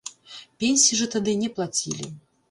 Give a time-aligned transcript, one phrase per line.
[0.61, 2.09] Пенсій жа тады не плацілі.